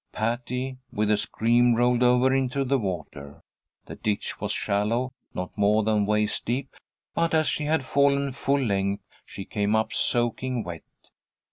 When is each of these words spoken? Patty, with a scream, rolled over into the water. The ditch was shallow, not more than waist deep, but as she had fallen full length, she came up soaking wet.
Patty, 0.11 0.79
with 0.91 1.11
a 1.11 1.17
scream, 1.17 1.75
rolled 1.75 2.01
over 2.01 2.33
into 2.33 2.63
the 2.65 2.79
water. 2.79 3.43
The 3.85 3.97
ditch 3.97 4.41
was 4.41 4.51
shallow, 4.51 5.13
not 5.35 5.55
more 5.55 5.83
than 5.83 6.07
waist 6.07 6.43
deep, 6.43 6.75
but 7.13 7.35
as 7.35 7.47
she 7.47 7.65
had 7.65 7.85
fallen 7.85 8.31
full 8.31 8.61
length, 8.63 9.05
she 9.27 9.45
came 9.45 9.75
up 9.75 9.93
soaking 9.93 10.63
wet. 10.63 10.81